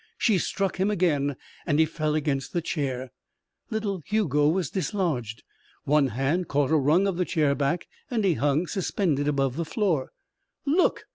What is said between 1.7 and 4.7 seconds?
he fell against the chair. Little Hugo